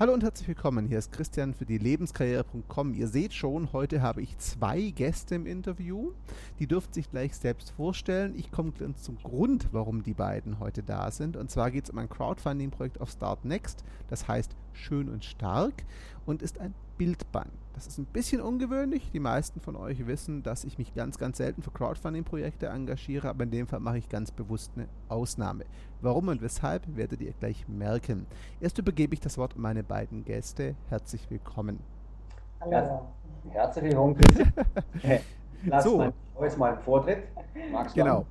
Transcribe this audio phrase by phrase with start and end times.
[0.00, 0.86] Hallo und herzlich willkommen.
[0.86, 2.94] Hier ist Christian für die Lebenskarriere.com.
[2.94, 6.12] Ihr seht schon, heute habe ich zwei Gäste im Interview.
[6.60, 8.32] Die dürfen sich gleich selbst vorstellen.
[8.36, 11.36] Ich komme zum Grund, warum die beiden heute da sind.
[11.36, 13.82] Und zwar geht es um ein Crowdfunding-Projekt auf Start Next.
[14.08, 15.82] Das heißt Schön und Stark
[16.28, 17.50] und ist ein Bildband.
[17.72, 19.10] Das ist ein bisschen ungewöhnlich.
[19.12, 23.44] Die meisten von euch wissen, dass ich mich ganz, ganz selten für Crowdfunding-Projekte engagiere, aber
[23.44, 25.64] in dem Fall mache ich ganz bewusst eine Ausnahme.
[26.02, 28.26] Warum und weshalb werdet ihr gleich merken.
[28.60, 30.74] Erst übergebe ich das Wort an meine beiden Gäste.
[30.90, 31.78] Herzlich willkommen.
[32.60, 33.06] Hallo.
[33.48, 34.16] Herzlich willkommen.
[35.64, 36.12] Lass so.
[36.42, 37.22] jetzt mal einen Vortritt.
[37.72, 38.26] Magst du genau.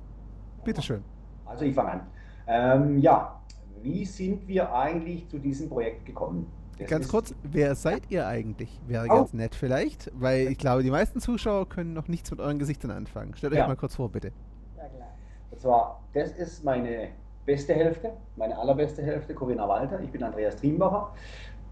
[0.62, 1.02] Bitteschön.
[1.44, 2.00] Also ich fange an.
[2.46, 3.40] Ähm, ja,
[3.82, 6.46] wie sind wir eigentlich zu diesem Projekt gekommen?
[6.86, 8.80] Ganz kurz, wer seid ihr eigentlich?
[8.86, 9.14] Wäre oh.
[9.14, 12.90] ganz nett vielleicht, weil ich glaube, die meisten Zuschauer können noch nichts mit euren Gesichtern
[12.90, 13.34] anfangen.
[13.34, 13.66] Stellt euch ja.
[13.66, 14.32] mal kurz vor, bitte.
[14.76, 15.08] Ja, klar.
[15.50, 17.08] Und zwar, das ist meine
[17.46, 20.00] beste Hälfte, meine allerbeste Hälfte, Corinna Walter.
[20.00, 21.12] Ich bin Andreas Triembacher.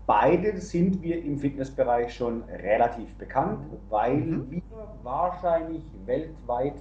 [0.06, 3.58] Beide sind wir im Fitnessbereich schon relativ bekannt,
[3.90, 4.50] weil mhm.
[4.50, 4.62] wir
[5.02, 6.76] wahrscheinlich weltweit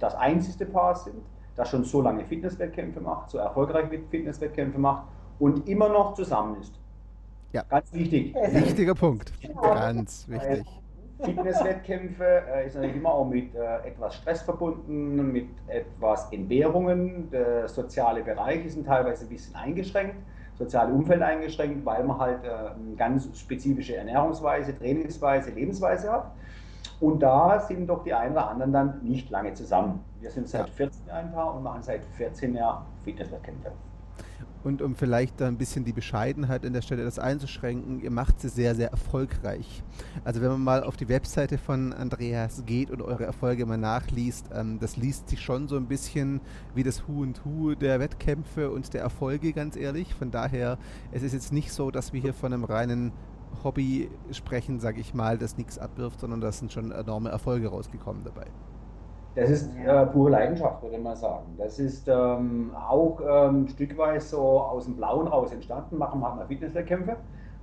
[0.00, 1.22] das einzigste Paar sind,
[1.56, 5.04] das schon so lange Fitnesswettkämpfe macht, so erfolgreich Fitnesswettkämpfe macht
[5.38, 6.78] und immer noch zusammen ist.
[7.52, 7.62] Ja.
[7.68, 8.34] Ganz wichtig.
[8.34, 9.32] Wichtiger Punkt.
[9.62, 10.64] Ganz wichtig.
[11.20, 17.28] Fitnesswettkämpfe äh, ist natürlich immer auch mit äh, etwas Stress verbunden, mit etwas Entbehrungen.
[17.30, 20.14] Der soziale Bereich ist teilweise ein bisschen eingeschränkt,
[20.54, 26.30] soziale Umfeld eingeschränkt, weil man halt äh, eine ganz spezifische Ernährungsweise, Trainingsweise, Lebensweise hat.
[27.00, 30.04] Und da sind doch die einen oder anderen dann nicht lange zusammen.
[30.20, 33.72] Wir sind seit 14 Jahren da und machen seit 14 Jahren Fitnesswettkämpfe.
[34.64, 38.40] Und um vielleicht da ein bisschen die Bescheidenheit an der Stelle das einzuschränken, ihr macht
[38.40, 39.82] sie sehr, sehr erfolgreich.
[40.24, 44.46] Also wenn man mal auf die Webseite von Andreas geht und eure Erfolge mal nachliest,
[44.52, 46.40] ähm, das liest sich schon so ein bisschen
[46.74, 50.14] wie das Hu und Hu der Wettkämpfe und der Erfolge, ganz ehrlich.
[50.14, 50.78] Von daher,
[51.12, 53.12] es ist jetzt nicht so, dass wir hier von einem reinen
[53.64, 58.24] Hobby sprechen, sage ich mal, das nichts abwirft, sondern da sind schon enorme Erfolge rausgekommen
[58.24, 58.46] dabei.
[59.38, 61.54] Das ist äh, pure Leidenschaft, würde man sagen.
[61.58, 65.96] Das ist ähm, auch ähm, stückweise so aus dem Blauen raus entstanden.
[65.96, 67.16] Machen wir halt Fitnesswettkämpfe.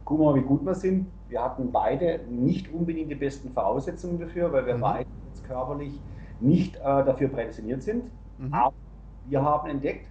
[0.05, 1.07] Gucken wir mal, wie gut wir sind.
[1.27, 4.81] Wir hatten beide nicht unbedingt die besten Voraussetzungen dafür, weil wir mhm.
[4.81, 5.99] beide jetzt körperlich
[6.39, 8.09] nicht äh, dafür prädestiniert sind.
[8.37, 8.53] Mhm.
[8.53, 8.75] Aber
[9.27, 10.07] wir haben entdeckt,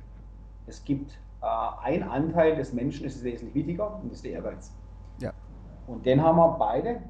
[0.67, 1.47] es gibt äh,
[1.83, 4.71] ein Anteil des Menschen, ist wesentlich wichtiger, und das ist der Ehrgeiz.
[5.19, 5.33] Ja.
[5.87, 7.01] Und den haben wir beide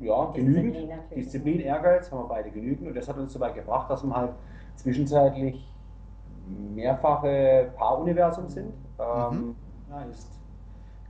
[0.00, 0.74] ja, genügend.
[0.74, 4.04] Disziplin, Disziplin, Ehrgeiz haben wir beide genügend und das hat uns so weit gebracht, dass
[4.04, 4.32] wir halt
[4.76, 5.68] zwischenzeitlich
[6.74, 8.72] mehrfache Paaruniversum sind.
[8.98, 9.56] Ähm, mhm.
[9.90, 10.38] ja, ist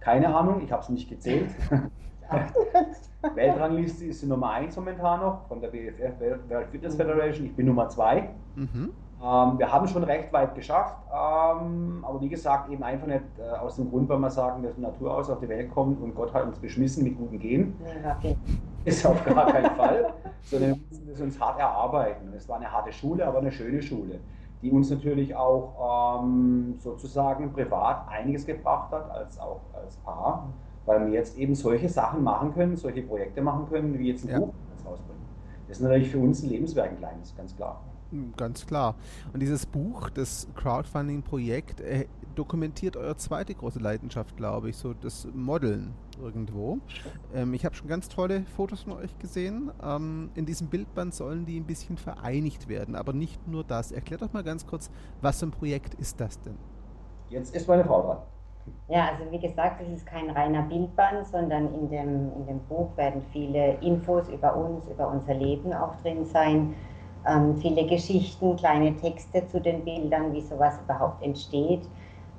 [0.00, 1.50] keine Ahnung, ich habe es nicht gezählt.
[3.34, 7.46] Weltrangliste ist die Nummer 1 momentan noch von der BFF World Fitness Federation.
[7.46, 8.28] Ich bin Nummer 2.
[8.54, 8.92] Mhm.
[9.20, 13.56] Ähm, wir haben schon recht weit geschafft, ähm, aber wie gesagt, eben einfach nicht äh,
[13.58, 16.14] aus dem Grund, weil wir sagen, wir sind Natur aus auf die Welt kommen und
[16.14, 17.76] Gott hat uns beschmissen mit guten Genen.
[18.04, 18.36] Ja, okay.
[18.84, 20.12] Ist auf gar keinen Fall,
[20.42, 22.32] sondern wir müssen es uns hart erarbeiten.
[22.36, 24.20] Es war eine harte Schule, aber eine schöne Schule,
[24.62, 30.48] die uns natürlich auch ähm, sozusagen privat einiges gebracht hat, als auch als Paar,
[30.86, 34.30] weil wir jetzt eben solche Sachen machen können, solche Projekte machen können, wie jetzt ein
[34.30, 34.38] ja.
[34.38, 34.54] Buch
[34.86, 35.22] rausbringen.
[35.66, 37.80] Das ist natürlich für uns ein Lebenswerk ein kleines, ganz klar.
[38.10, 38.94] Hm, ganz klar.
[39.32, 45.26] Und dieses Buch, das Crowdfunding-Projekt, äh, dokumentiert eure zweite große Leidenschaft, glaube ich, so das
[45.34, 45.92] Modeln
[46.22, 46.78] irgendwo.
[47.34, 49.70] Ähm, ich habe schon ganz tolle Fotos von euch gesehen.
[49.82, 53.92] Ähm, in diesem Bildband sollen die ein bisschen vereinigt werden, aber nicht nur das.
[53.92, 54.90] Erklärt doch mal ganz kurz,
[55.20, 56.56] was für ein Projekt ist das denn?
[57.28, 58.18] Jetzt ist meine Frau dran.
[58.88, 62.96] Ja, also wie gesagt, es ist kein reiner Bildband, sondern in dem, in dem Buch
[62.96, 66.74] werden viele Infos über uns, über unser Leben auch drin sein
[67.26, 71.88] ähm, viele Geschichten, kleine Texte zu den Bildern, wie sowas überhaupt entsteht,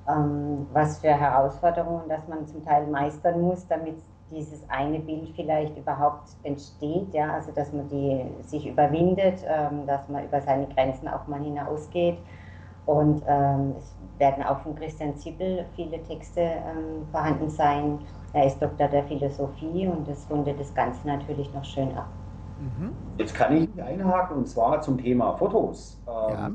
[0.08, 3.98] ähm, was für Herausforderungen, dass man zum Teil meistern muss, damit
[4.32, 10.08] dieses eine Bild vielleicht überhaupt entsteht, ja, also dass man die sich überwindet, ähm, dass
[10.10, 12.20] man über seine Grenzen auch mal hinausgeht.
[12.86, 18.08] Und ähm, es werden auch von Christian Zippel viele Texte ähm, vorhanden sein.
[18.34, 22.29] Er ist Doktor der Philosophie und das rundet das Ganze natürlich noch schön ab.
[22.60, 22.94] Mhm.
[23.18, 26.02] Jetzt kann ich einhaken und zwar zum Thema Fotos.
[26.08, 26.52] Ähm, ja.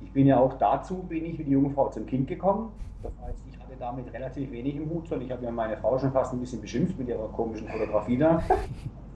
[0.00, 2.72] Ich bin ja auch dazu, bin ich wie die junge Frau zum Kind gekommen.
[3.02, 5.98] Das heißt, ich hatte damit relativ wenig im Hut, sondern ich habe ja meine Frau
[5.98, 8.42] schon fast ein bisschen beschimpft mit ihrer komischen Fotografie da,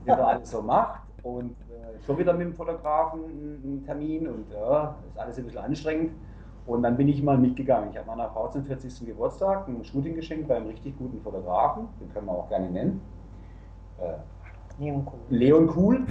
[0.03, 1.01] die da alles so macht.
[1.23, 5.61] Und äh, schon wieder mit dem Fotografen einen Termin und ja, ist alles ein bisschen
[5.61, 6.13] anstrengend.
[6.67, 7.91] Und dann bin ich mal mitgegangen.
[7.91, 9.07] Ich habe meiner Frau zum 40.
[9.07, 13.01] Geburtstag ein Shooting geschenkt bei einem richtig guten Fotografen, den können wir auch gerne nennen.
[13.99, 14.15] Äh,
[14.79, 15.21] Leon Kuhl.
[15.31, 16.07] Leon Kuhl.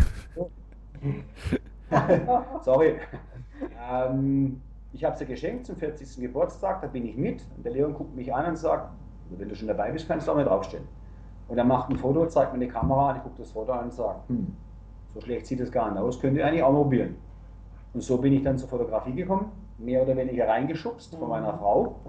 [2.61, 2.95] Sorry.
[3.89, 4.61] Ähm,
[4.93, 6.21] ich habe sie geschenkt zum 40.
[6.21, 7.43] Geburtstag, da bin ich mit.
[7.57, 8.91] Und der Leon guckt mich an und sagt,
[9.29, 10.83] Und wenn du schon dabei bist, kannst du auch mal draufstehen.
[11.47, 13.85] Und er macht ein Foto, zeigt mir die Kamera an, ich gucke das Foto an
[13.85, 14.55] und sage, hm,
[15.13, 17.15] so schlecht sieht das gar nicht aus, könnt ihr eigentlich auch mal probieren.
[17.93, 21.99] Und so bin ich dann zur Fotografie gekommen, mehr oder weniger reingeschubst von meiner Frau.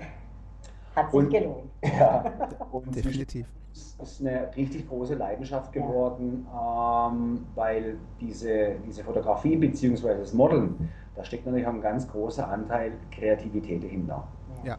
[0.95, 1.71] Hat sich und, gelohnt.
[1.99, 2.25] Ja,
[2.73, 3.47] und definitiv.
[3.73, 10.19] Es ist eine richtig große Leidenschaft geworden, ähm, weil diese, diese Fotografie bzw.
[10.19, 14.29] das Modeln, da steckt natürlich auch ein ganz großer Anteil Kreativität dahinter.
[14.65, 14.79] Ja.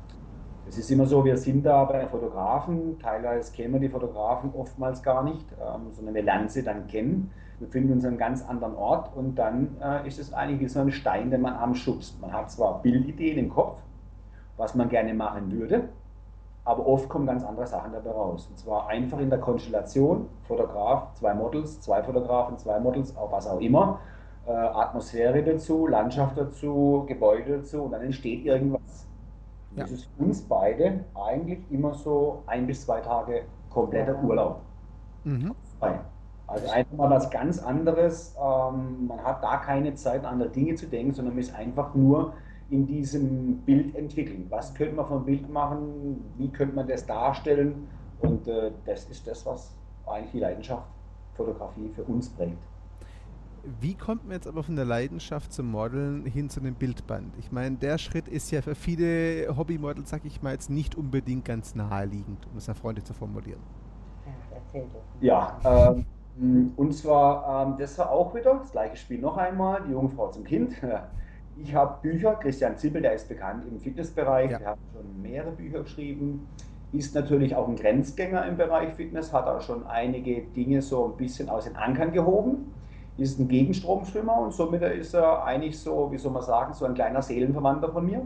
[0.67, 5.03] Es ist immer so, wir sind da bei Fotografen, teilweise kennen wir die Fotografen oftmals
[5.03, 7.31] gar nicht, ähm, sondern wir lernen sie dann kennen.
[7.59, 10.67] Wir befinden uns an einem ganz anderen Ort und dann äh, ist es eigentlich wie
[10.67, 12.19] so ein Stein, den man anschubst.
[12.19, 13.79] Man hat zwar Bildideen im Kopf,
[14.57, 15.89] was man gerne machen würde,
[16.65, 18.47] aber oft kommen ganz andere Sachen dabei raus.
[18.49, 23.47] Und zwar einfach in der Konstellation, Fotograf, zwei Models, zwei Fotografen, zwei Models, auch was
[23.47, 23.99] auch immer,
[24.47, 29.07] äh, Atmosphäre dazu, Landschaft dazu, Gebäude dazu und dann entsteht irgendwas.
[29.75, 29.83] Ja.
[29.83, 34.61] Das ist für uns beide eigentlich immer so ein bis zwei Tage kompletter Urlaub.
[35.23, 35.53] Mhm.
[36.47, 38.35] Also einfach mal was ganz anderes.
[38.39, 41.93] Ähm, man hat da keine Zeit, an andere Dinge zu denken, sondern man ist einfach
[41.93, 42.33] nur
[42.69, 44.47] in diesem Bild entwickeln.
[44.49, 46.23] Was könnte man vom Bild machen?
[46.37, 47.87] Wie könnte man das darstellen?
[48.21, 49.75] Und äh, das ist das, was
[50.05, 50.87] eigentlich die Leidenschaft
[51.35, 52.57] Fotografie für uns bringt.
[53.81, 57.33] Wie kommt man jetzt aber von der Leidenschaft zum Modeln hin zu einem Bildband?
[57.39, 61.45] Ich meine, der Schritt ist ja für viele Hobbymodels, sag ich mal, jetzt nicht unbedingt
[61.45, 63.59] ganz naheliegend, um es ja freundlich zu formulieren.
[65.19, 69.91] Ja, ähm, und zwar, ähm, das war auch wieder das gleiche Spiel noch einmal, die
[69.91, 70.75] Jungfrau zum Kind.
[71.57, 74.59] Ich habe Bücher, Christian Zippel, der ist bekannt im Fitnessbereich, ja.
[74.59, 76.47] der hat schon mehrere Bücher geschrieben,
[76.91, 81.17] ist natürlich auch ein Grenzgänger im Bereich Fitness, hat auch schon einige Dinge so ein
[81.17, 82.73] bisschen aus den Ankern gehoben,
[83.17, 86.93] ist ein Gegenstromschwimmer und somit ist er eigentlich so, wie soll man sagen, so ein
[86.93, 88.21] kleiner Seelenverwandter von mir,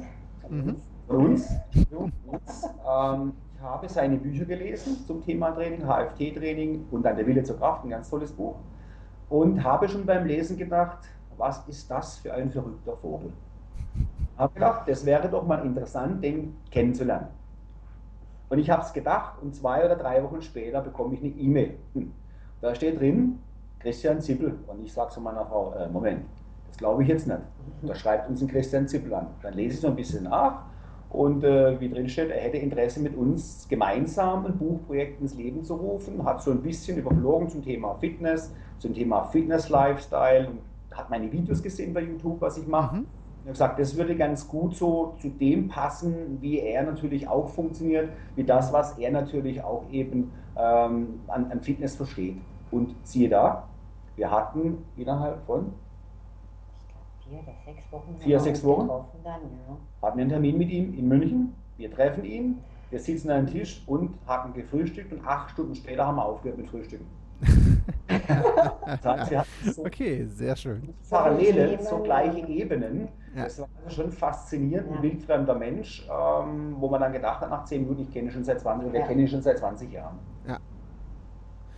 [0.50, 0.76] mhm.
[1.08, 1.50] von uns.
[1.92, 2.70] uns.
[2.88, 7.58] Ähm, ich habe seine Bücher gelesen zum Thema Training, HFT-Training und dann der Wille zur
[7.58, 8.56] Kraft, ein ganz tolles Buch.
[9.28, 11.00] Und habe schon beim Lesen gedacht,
[11.40, 13.32] was ist das für ein verrückter Vogel?
[14.38, 17.28] Habe gedacht, das wäre doch mal interessant, den kennenzulernen.
[18.50, 21.78] Und ich habe es gedacht und zwei oder drei Wochen später bekomme ich eine E-Mail.
[21.94, 22.12] Hm.
[22.62, 23.40] Da steht drin,
[23.80, 24.58] Christian Zippel.
[24.68, 26.26] Und ich sage zu meiner Frau, äh, Moment,
[26.68, 27.40] das glaube ich jetzt nicht.
[27.84, 29.28] Da schreibt uns ein Christian Zippel an.
[29.42, 30.64] Dann lese ich so ein bisschen nach
[31.10, 35.64] und äh, wie drin steht, er hätte Interesse mit uns gemeinsam ein Buchprojekt ins Leben
[35.64, 40.60] zu rufen, hat so ein bisschen überflogen zum Thema Fitness, zum Thema Fitness-Lifestyle und
[40.92, 42.98] hat meine Videos gesehen bei YouTube, was ich mache.
[42.98, 43.08] Mhm.
[43.42, 47.48] Ich habe gesagt, das würde ganz gut so zu dem passen, wie er natürlich auch
[47.50, 52.38] funktioniert, wie das, was er natürlich auch eben ähm, an, an Fitness versteht.
[52.70, 53.68] Und siehe da,
[54.18, 55.74] wir hatten innerhalb von
[57.24, 58.88] vier oder sechs Wochen, vier, sechs Wochen
[59.24, 59.78] dann, ja.
[60.02, 61.54] hatten wir einen Termin mit ihm in München.
[61.78, 62.60] Wir treffen ihn,
[62.90, 66.58] wir sitzen an einem Tisch und hatten gefrühstückt und acht Stunden später haben wir aufgehört
[66.58, 67.06] mit Frühstücken.
[69.04, 70.94] heißt, so okay, sehr schön.
[71.10, 73.10] Parallele, so gleiche Ebenen.
[73.36, 73.44] Ja.
[73.44, 77.82] Das war schon faszinierend, ein wildfremder Mensch, ähm, wo man dann gedacht hat, nach zehn
[77.84, 79.06] Minuten, ich kenne ihn schon seit 20 oder ja.
[79.08, 80.18] kenne ihn schon seit 20 Jahren.
[80.48, 80.60] Ja.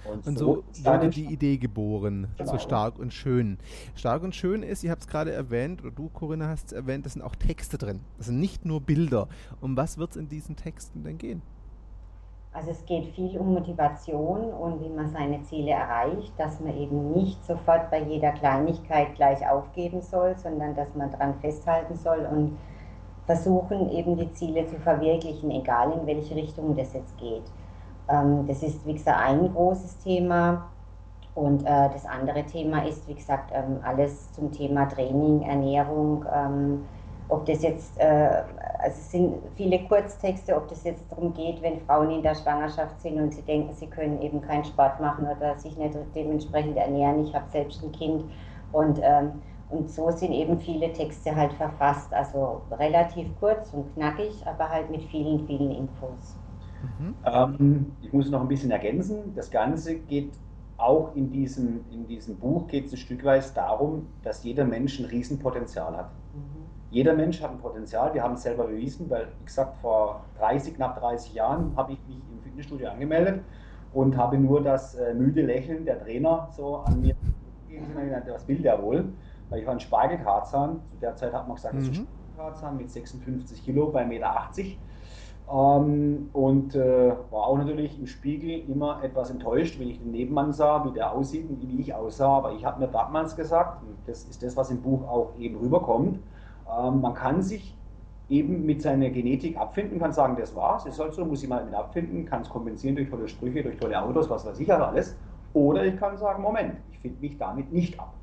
[0.04, 2.52] Und, und so, so wurde die Idee geboren, genau.
[2.52, 3.58] so stark und schön.
[3.96, 7.06] Stark und schön ist, ihr habt es gerade erwähnt, oder du, Corinna, hast es erwähnt,
[7.06, 8.00] es sind auch Texte drin.
[8.18, 9.28] Das sind nicht nur Bilder.
[9.60, 11.42] Um was wird es in diesen Texten denn gehen?
[12.54, 17.14] Also es geht viel um Motivation und wie man seine Ziele erreicht, dass man eben
[17.14, 22.60] nicht sofort bei jeder Kleinigkeit gleich aufgeben soll, sondern dass man daran festhalten soll und
[23.26, 27.54] versuchen eben die Ziele zu verwirklichen, egal in welche Richtung das jetzt geht.
[28.10, 30.72] Ähm, das ist, wie gesagt, ein großes Thema.
[31.34, 36.90] Und äh, das andere Thema ist, wie gesagt, ähm, alles zum Thema Training, Ernährung, ähm,
[37.30, 38.44] ob das jetzt, äh,
[38.82, 43.00] also es sind viele Kurztexte, ob das jetzt darum geht, wenn Frauen in der Schwangerschaft
[43.02, 47.24] sind und sie denken, sie können eben keinen Sport machen oder sich nicht dementsprechend ernähren.
[47.24, 48.24] Ich habe selbst ein Kind
[48.72, 54.46] und, ähm, und so sind eben viele Texte halt verfasst, also relativ kurz und knackig,
[54.46, 56.36] aber halt mit vielen, vielen Infos.
[56.82, 57.16] Mhm.
[57.26, 59.34] Ähm, ich muss noch ein bisschen ergänzen.
[59.36, 60.34] Das Ganze geht
[60.82, 65.00] auch in diesem, in diesem Buch geht es ein Stück weit darum, dass jeder Mensch
[65.00, 66.12] ein Riesenpotenzial hat.
[66.34, 66.62] Mhm.
[66.90, 68.14] Jeder Mensch hat ein Potenzial.
[68.14, 72.00] Wir haben es selber bewiesen, weil, wie gesagt, vor 30, knapp 30 Jahren habe ich
[72.08, 73.42] mich im Fitnessstudio angemeldet
[73.94, 77.16] und habe nur das äh, müde Lächeln der Trainer so an mir
[77.70, 77.86] gegeben.
[78.28, 79.06] Was will der wohl?
[79.50, 80.82] Weil ich war ein Spargeltarzan.
[80.90, 81.80] Zu der Zeit hat man gesagt, mhm.
[81.80, 84.48] das ist ein Spargeltarzan mit 56 Kilo bei 1,80 Meter.
[85.50, 90.54] Ähm, und äh, war auch natürlich im Spiegel immer etwas enttäuscht, wenn ich den Nebenmann
[90.54, 92.38] sah, wie der aussieht und wie ich aussah.
[92.38, 95.58] Aber ich habe mir damals gesagt, und das ist das, was im Buch auch eben
[95.58, 96.20] rüberkommt,
[96.68, 97.76] ähm, man kann sich
[98.30, 101.66] eben mit seiner Genetik abfinden, kann sagen, das war's, ist halt so, muss ich mal
[101.66, 104.82] mit abfinden, kann es kompensieren durch tolle Sprüche, durch tolle Autos, was weiß ich halt
[104.82, 105.18] alles.
[105.54, 108.14] Oder ich kann sagen, Moment, ich finde mich damit nicht ab.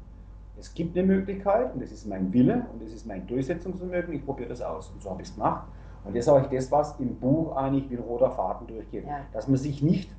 [0.58, 4.24] Es gibt eine Möglichkeit und das ist mein Wille und das ist mein Durchsetzungsvermögen, ich
[4.24, 4.90] probiere das aus.
[4.90, 5.64] Und so habe ich es gemacht.
[6.08, 9.04] Und das ist auch das, was im Buch eigentlich wie ein roter Faden durchgeht.
[9.06, 9.18] Ja.
[9.34, 10.10] Dass man sich nicht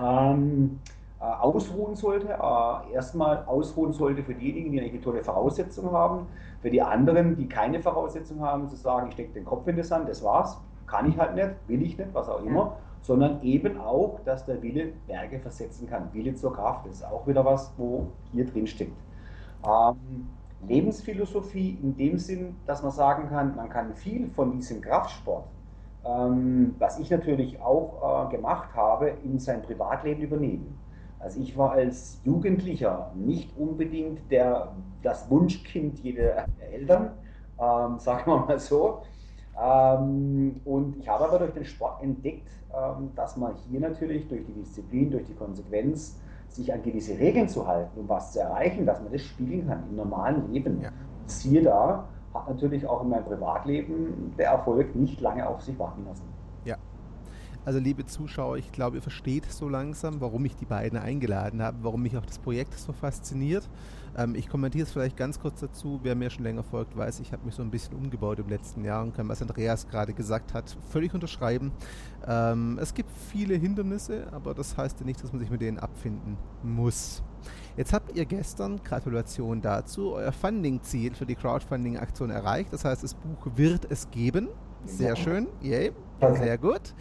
[0.00, 0.78] ähm,
[1.20, 6.26] äh, ausruhen sollte, äh, erstmal ausruhen sollte für diejenigen, die eine tolle Voraussetzung haben,
[6.62, 9.84] für die anderen, die keine Voraussetzung haben, zu sagen, ich stecke den Kopf in den
[9.84, 12.76] Sand, das war's, kann ich halt nicht, will ich nicht, was auch immer, ja.
[13.00, 16.08] sondern eben auch, dass der Wille Berge versetzen kann.
[16.12, 18.96] Wille zur Kraft, das ist auch wieder was, wo hier drin steckt.
[19.66, 20.28] Ähm,
[20.66, 25.44] Lebensphilosophie in dem Sinn, dass man sagen kann, man kann viel von diesem Kraftsport,
[26.04, 30.78] ähm, was ich natürlich auch äh, gemacht habe, in sein Privatleben übernehmen.
[31.18, 37.12] Also ich war als Jugendlicher nicht unbedingt der, das Wunschkind jeder Eltern,
[37.58, 39.02] ähm, sagen wir mal so.
[39.62, 44.44] Ähm, und ich habe aber durch den Sport entdeckt, ähm, dass man hier natürlich durch
[44.46, 46.18] die Disziplin, durch die Konsequenz,
[46.52, 49.84] sich an gewisse Regeln zu halten, um was zu erreichen, dass man das spielen kann
[49.88, 50.80] im normalen Leben.
[50.82, 50.90] Ja.
[51.26, 56.04] Siehe da, hat natürlich auch in meinem Privatleben der Erfolg nicht lange auf sich warten
[56.06, 56.39] lassen.
[57.64, 61.78] Also liebe Zuschauer, ich glaube, ihr versteht so langsam, warum ich die beiden eingeladen habe,
[61.82, 63.68] warum mich auch das Projekt so fasziniert.
[64.16, 66.00] Ähm, ich kommentiere es vielleicht ganz kurz dazu.
[66.02, 68.84] Wer mir schon länger folgt, weiß, ich habe mich so ein bisschen umgebaut im letzten
[68.84, 71.70] Jahr und kann, was Andreas gerade gesagt hat, völlig unterschreiben.
[72.26, 75.78] Ähm, es gibt viele Hindernisse, aber das heißt ja nicht, dass man sich mit denen
[75.78, 77.22] abfinden muss.
[77.76, 82.72] Jetzt habt ihr gestern, Gratulation dazu, euer Funding-Ziel für die Crowdfunding-Aktion erreicht.
[82.72, 84.48] Das heißt, das Buch wird es geben.
[84.84, 85.46] Sehr schön.
[85.60, 85.92] Yay.
[86.20, 86.94] Sehr gut.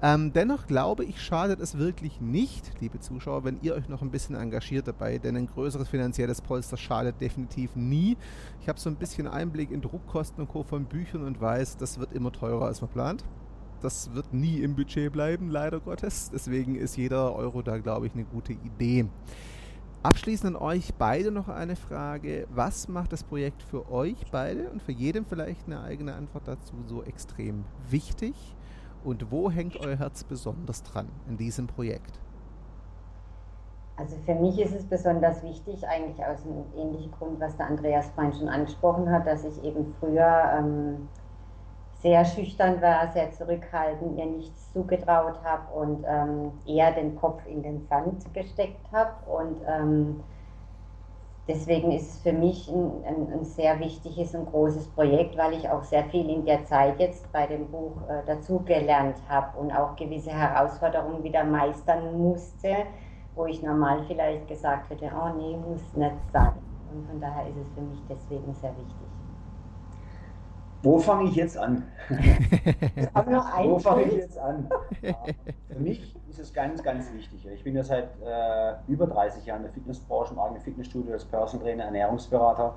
[0.00, 4.10] Ähm, dennoch glaube ich, schadet es wirklich nicht, liebe Zuschauer, wenn ihr euch noch ein
[4.10, 8.16] bisschen engagiert dabei, denn ein größeres finanzielles Polster schadet definitiv nie.
[8.60, 10.62] Ich habe so ein bisschen Einblick in Druckkosten und Co.
[10.62, 13.24] von Büchern und weiß, das wird immer teurer, als man plant.
[13.82, 16.30] Das wird nie im Budget bleiben, leider Gottes.
[16.32, 19.06] Deswegen ist jeder Euro da, glaube ich, eine gute Idee.
[20.02, 22.46] Abschließend an euch beide noch eine Frage.
[22.50, 26.74] Was macht das Projekt für euch beide und für jedem vielleicht eine eigene Antwort dazu
[26.86, 28.34] so extrem wichtig?
[29.04, 32.20] Und wo hängt euer Herz besonders dran in diesem Projekt?
[33.96, 38.10] Also für mich ist es besonders wichtig, eigentlich aus einem ähnlichen Grund, was der Andreas
[38.14, 41.08] vorhin schon angesprochen hat, dass ich eben früher ähm,
[42.00, 47.62] sehr schüchtern war, sehr zurückhaltend, mir nichts zugetraut habe und ähm, eher den Kopf in
[47.62, 49.12] den Sand gesteckt habe.
[49.30, 50.20] Und ähm,
[51.50, 55.68] deswegen ist es für mich ein, ein, ein, sehr wichtiges und großes Projekt, weil ich
[55.68, 59.96] auch sehr viel in der Zeit jetzt bei dem Buch äh, dazugelernt habe und auch
[59.96, 62.86] gewisse Herausforderungen wieder meistern musste,
[63.34, 66.52] wo ich normal vielleicht gesagt hätte, oh nee, muss nicht sein.
[66.92, 69.09] Und von daher ist es für mich deswegen sehr wichtig.
[70.82, 71.84] Wo fange ich jetzt an?
[73.62, 74.68] Wo fange ich jetzt an?
[75.02, 75.14] Ja,
[75.68, 77.46] für mich ist es ganz, ganz wichtig.
[77.46, 81.24] Ich bin ja seit äh, über 30 Jahren in der Fitnessbranche, im eigenen Fitnessstudio als
[81.24, 82.74] Personal Trainer, Ernährungsberater.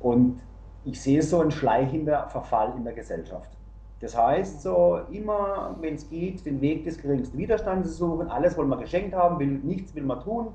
[0.00, 0.40] Und
[0.84, 3.56] ich sehe so einen schleichender Verfall in der Gesellschaft.
[4.00, 8.56] Das heißt, so immer, wenn es geht, den Weg des geringsten Widerstands zu suchen, alles
[8.56, 10.48] wollen wir geschenkt haben, will, nichts will man tun,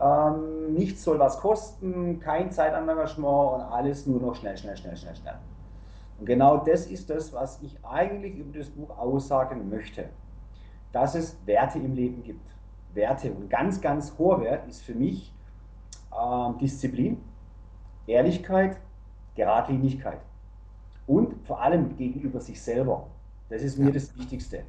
[0.00, 5.14] ähm, nichts soll was kosten, kein Zeitengagement und alles nur noch schnell, schnell, schnell, schnell,
[5.14, 5.38] schnell.
[6.18, 10.08] Und genau das ist das, was ich eigentlich über das Buch aussagen möchte.
[10.92, 12.46] Dass es Werte im Leben gibt.
[12.94, 13.32] Werte.
[13.32, 15.32] Und ganz, ganz hoher Wert ist für mich
[16.12, 17.18] äh, Disziplin,
[18.06, 18.78] Ehrlichkeit,
[19.36, 20.20] Geradlinigkeit.
[21.06, 23.06] Und vor allem gegenüber sich selber.
[23.48, 24.64] Das ist mir das Wichtigste.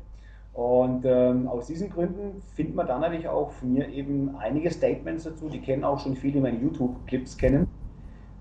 [0.53, 5.23] Und ähm, aus diesen Gründen findet man dann natürlich auch von mir eben einige Statements
[5.23, 7.67] dazu, die kennen auch schon viele meine YouTube-Clips kennen.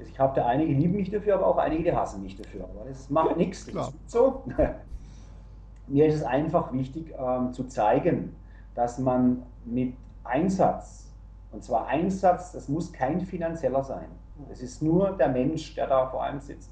[0.01, 2.65] Ich habe da einige lieben mich dafür, aber auch einige, die hassen mich dafür.
[2.65, 4.45] Aber das macht nichts, das ist so.
[5.87, 8.37] Mir ist es einfach wichtig ähm, zu zeigen,
[8.75, 11.11] dass man mit Einsatz,
[11.51, 14.07] und zwar Einsatz, das muss kein finanzieller sein.
[14.51, 16.71] Es ist nur der Mensch, der da vor allem sitzt.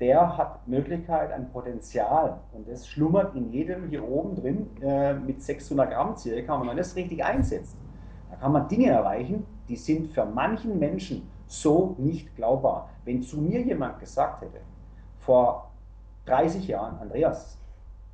[0.00, 5.42] Der hat Möglichkeit, ein Potenzial und das schlummert in jedem hier oben drin äh, mit
[5.42, 6.54] 600 Gramm circa.
[6.54, 7.76] Und wenn man das richtig einsetzt,
[8.30, 12.90] da kann man Dinge erreichen, die sind für manchen Menschen so nicht glaubbar.
[13.04, 14.60] Wenn zu mir jemand gesagt hätte,
[15.20, 15.70] vor
[16.26, 17.56] 30 Jahren, Andreas,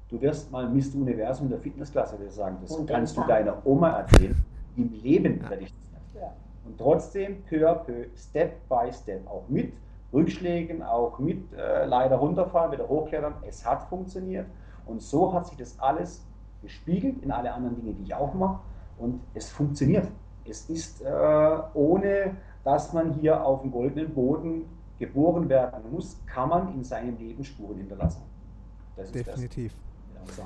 [0.08, 0.96] du wirst mal Mr.
[0.96, 4.36] Universum der Fitnessklasse, würde ich sagen, das Und kannst du deiner Oma erzählen.
[4.76, 6.24] Im Leben werde ich das nicht.
[6.64, 9.72] Und trotzdem, peu à peu, Step by Step, auch mit
[10.12, 14.46] Rückschlägen, auch mit äh, leider runterfallen, wieder hochklettern, es hat funktioniert.
[14.86, 16.24] Und so hat sich das alles
[16.60, 18.60] gespiegelt in alle anderen Dinge, die ich auch mache.
[18.98, 20.06] Und es funktioniert.
[20.44, 24.64] Es ist äh, ohne dass man hier auf dem goldenen Boden
[24.98, 28.22] geboren werden muss, kann man in seinem Leben Spuren hinterlassen.
[28.96, 29.74] Definitiv.
[30.26, 30.44] Das, ja,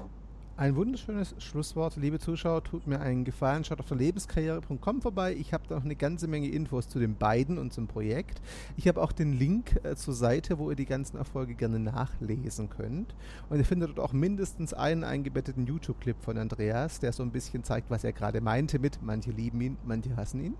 [0.58, 1.96] ein wunderschönes Schlusswort.
[1.96, 3.62] Liebe Zuschauer, tut mir einen Gefallen.
[3.62, 5.34] Schaut auf der lebenskarriere.com vorbei.
[5.38, 8.40] Ich habe da noch eine ganze Menge Infos zu den beiden und zum Projekt.
[8.78, 12.70] Ich habe auch den Link äh, zur Seite, wo ihr die ganzen Erfolge gerne nachlesen
[12.70, 13.14] könnt.
[13.50, 17.62] Und ihr findet dort auch mindestens einen eingebetteten YouTube-Clip von Andreas, der so ein bisschen
[17.62, 20.54] zeigt, was er gerade meinte mit manche lieben ihn, manche hassen ihn.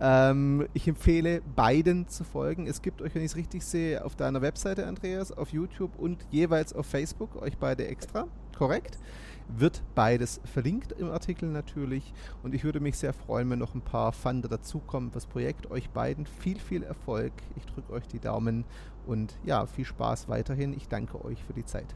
[0.00, 2.66] Ähm, ich empfehle beiden zu folgen.
[2.66, 6.26] Es gibt euch, wenn ich es richtig sehe, auf deiner Webseite, Andreas, auf YouTube und
[6.32, 8.26] jeweils auf Facebook euch beide extra
[8.58, 8.98] korrekt.
[9.48, 12.12] Wird beides verlinkt im Artikel natürlich.
[12.42, 15.70] Und ich würde mich sehr freuen, wenn noch ein paar Funder dazukommen fürs Projekt.
[15.70, 17.32] Euch beiden viel, viel Erfolg.
[17.56, 18.64] Ich drücke euch die Daumen
[19.06, 20.74] und ja, viel Spaß weiterhin.
[20.74, 21.94] Ich danke euch für die Zeit.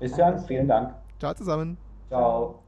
[0.00, 0.94] Bis dann, vielen Dank.
[1.18, 1.78] Ciao zusammen.
[2.08, 2.62] Ciao.